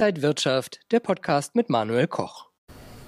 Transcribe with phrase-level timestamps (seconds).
[0.00, 2.46] Inside Wirtschaft, der Podcast mit Manuel Koch.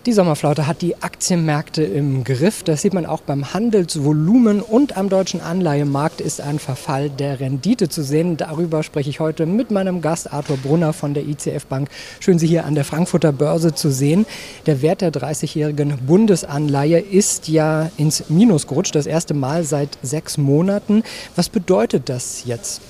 [0.05, 2.65] Die Sommerflaute hat die Aktienmärkte im Griff.
[2.65, 7.89] Das sieht man auch beim Handelsvolumen und am deutschen Anleihemarkt ist ein Verfall der Rendite
[7.89, 8.37] zu sehen.
[8.37, 11.89] Darüber spreche ich heute mit meinem Gast Arthur Brunner von der ICF Bank.
[12.21, 14.27] Schön, Sie hier an der Frankfurter Börse zu sehen.
[14.67, 20.37] Der Wert der 30-jährigen Bundesanleihe ist ja ins Minus gerutscht, das erste Mal seit sechs
[20.37, 21.05] Monaten.
[21.37, 22.83] Was bedeutet das jetzt?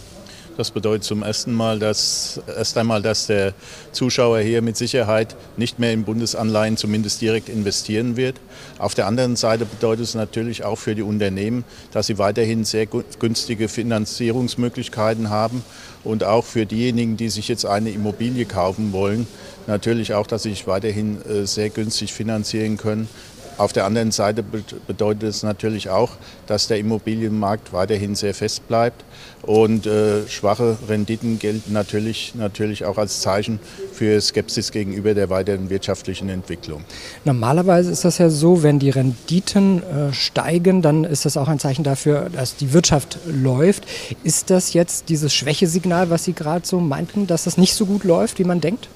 [0.59, 3.54] Das bedeutet zum ersten Mal, dass erst einmal, dass der
[3.93, 8.36] Zuschauer hier mit Sicherheit nicht mehr in Bundesanleihen zumindest direkt investieren wird.
[8.79, 12.86] Auf der anderen Seite bedeutet es natürlich auch für die Unternehmen, dass sie weiterhin sehr
[12.86, 15.64] günstige Finanzierungsmöglichkeiten haben
[16.04, 19.26] und auch für diejenigen, die sich jetzt eine Immobilie kaufen wollen,
[19.67, 23.09] natürlich auch, dass sie sich weiterhin äh, sehr günstig finanzieren können.
[23.58, 26.12] Auf der anderen Seite bedeutet es natürlich auch,
[26.46, 29.04] dass der Immobilienmarkt weiterhin sehr fest bleibt
[29.42, 33.61] und äh, schwache Renditen gelten natürlich, natürlich auch als Zeichen
[33.92, 36.84] für Skepsis gegenüber der weiteren wirtschaftlichen Entwicklung.
[37.25, 41.59] Normalerweise ist das ja so, wenn die Renditen äh, steigen, dann ist das auch ein
[41.59, 43.84] Zeichen dafür, dass die Wirtschaft läuft.
[44.25, 48.05] Ist das jetzt dieses Schwächesignal, was Sie gerade so meinten, dass das nicht so gut
[48.05, 48.89] läuft, wie man denkt?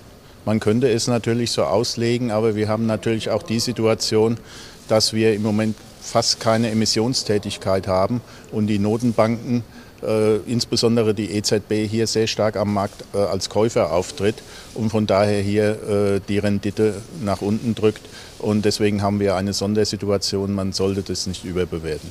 [0.47, 4.39] Man könnte es natürlich so auslegen, aber wir haben natürlich auch die Situation,
[4.87, 8.21] dass wir im Moment fast keine Emissionstätigkeit haben
[8.53, 9.65] und die Notenbanken,
[10.05, 14.37] äh, insbesondere die EZB, hier sehr stark am Markt äh, als Käufer auftritt
[14.75, 16.95] und von daher hier äh, die Rendite
[17.25, 18.03] nach unten drückt.
[18.39, 22.09] Und deswegen haben wir eine Sondersituation, man sollte das nicht überbewerten.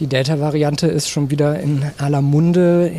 [0.00, 2.90] Die Delta-Variante ist schon wieder in aller Munde.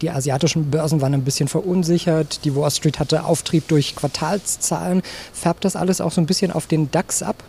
[0.00, 2.46] Die asiatischen Börsen waren ein bisschen verunsichert.
[2.46, 5.02] Die Wall Street hatte Auftrieb durch Quartalszahlen.
[5.34, 7.44] Färbt das alles auch so ein bisschen auf den DAX ab?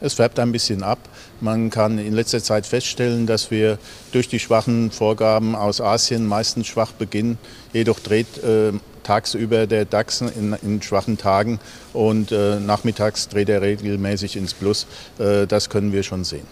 [0.00, 1.00] Es färbt ein bisschen ab.
[1.40, 3.78] Man kann in letzter Zeit feststellen, dass wir
[4.12, 7.38] durch die schwachen Vorgaben aus Asien meistens schwach beginnen.
[7.72, 8.70] Jedoch dreht äh,
[9.02, 11.58] tagsüber der DAX in, in schwachen Tagen
[11.92, 14.86] und äh, nachmittags dreht er regelmäßig ins Plus.
[15.18, 16.46] Äh, das können wir schon sehen.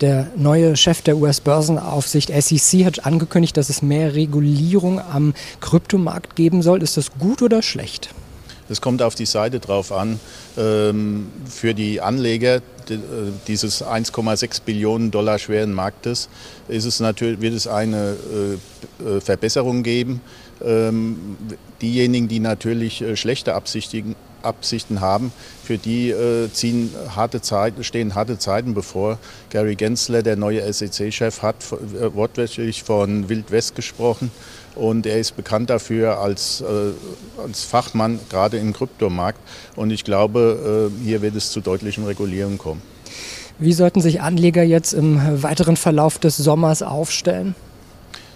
[0.00, 6.62] Der neue Chef der US-Börsenaufsicht SEC hat angekündigt, dass es mehr Regulierung am Kryptomarkt geben
[6.62, 6.82] soll.
[6.82, 8.10] Ist das gut oder schlecht?
[8.68, 10.20] Es kommt auf die Seite drauf an.
[10.58, 12.60] Ähm, für die Anleger äh,
[13.46, 16.28] dieses 1,6 Billionen Dollar schweren Marktes
[16.68, 18.16] ist es natürlich, wird es eine
[19.00, 20.20] äh, äh, Verbesserung geben.
[20.64, 21.36] Ähm,
[21.80, 24.14] diejenigen, die natürlich schlechte Absichten
[24.46, 29.18] Absichten haben, für die äh, ziehen harte Zeiten, stehen harte Zeiten bevor.
[29.50, 34.30] Gary Gensler, der neue SEC-Chef, hat äh, wortwörtlich von Wild West gesprochen
[34.76, 39.40] und er ist bekannt dafür als, äh, als Fachmann, gerade im Kryptomarkt.
[39.74, 42.82] Und ich glaube, äh, hier wird es zu deutlichen Regulierungen kommen.
[43.58, 47.54] Wie sollten sich Anleger jetzt im weiteren Verlauf des Sommers aufstellen?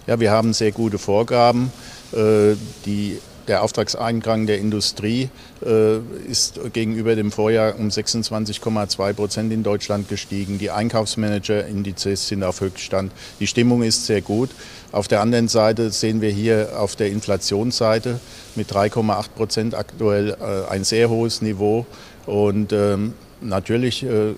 [0.07, 1.71] Ja, wir haben sehr gute Vorgaben.
[2.11, 2.55] Äh,
[2.85, 3.19] die
[3.51, 5.29] der Auftragseingang der Industrie
[5.61, 10.57] äh, ist gegenüber dem Vorjahr um 26,2 Prozent in Deutschland gestiegen.
[10.57, 13.11] Die Einkaufsmanager-Indizes sind auf Höchststand.
[13.41, 14.51] Die Stimmung ist sehr gut.
[14.93, 18.21] Auf der anderen Seite sehen wir hier auf der Inflationsseite
[18.55, 21.85] mit 3,8 Prozent aktuell äh, ein sehr hohes Niveau.
[22.25, 24.33] Und ähm, natürlich äh,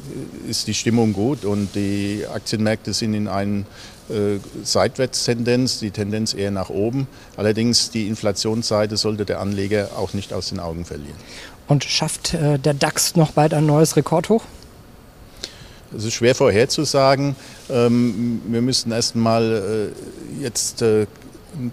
[0.48, 3.66] ist die Stimmung gut und die Aktienmärkte sind in einem
[4.10, 7.08] äh, Seitwärtstendenz, die Tendenz eher nach oben.
[7.38, 11.16] Allerdings die Inflationsseite sollte der Anleger auch nicht aus den Augen verlieren.
[11.68, 14.44] Und schafft äh, der DAX noch bald ein neues Rekordhoch?
[15.96, 17.36] Es ist schwer vorherzusagen.
[17.70, 19.92] Ähm, wir müssten erst mal
[20.40, 21.06] äh, jetzt äh,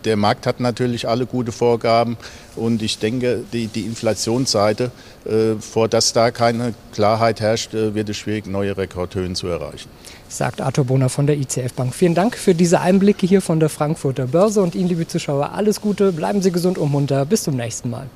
[0.04, 2.16] der Markt hat natürlich alle gute Vorgaben
[2.56, 4.90] und ich denke, die, die Inflationsseite,
[5.24, 9.88] äh, vor dass da keine Klarheit herrscht, äh, wird es schwierig, neue Rekordhöhen zu erreichen.
[10.28, 11.94] Sagt Arthur Bohner von der ICF Bank.
[11.94, 15.80] Vielen Dank für diese Einblicke hier von der Frankfurter Börse und Ihnen, liebe Zuschauer, alles
[15.80, 17.24] Gute, bleiben Sie gesund und munter.
[17.24, 18.06] Bis zum nächsten Mal.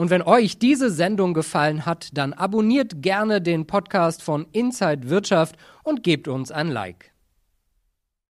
[0.00, 5.56] Und wenn euch diese Sendung gefallen hat, dann abonniert gerne den Podcast von Inside Wirtschaft
[5.82, 7.09] und gebt uns ein Like.